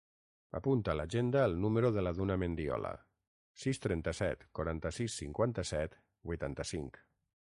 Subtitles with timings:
[0.59, 2.93] Apunta a l'agenda el número de la Duna Mendiola:
[3.65, 6.01] sis, trenta-set, quaranta-sis, cinquanta-set,
[6.33, 7.01] vuitanta-cinc.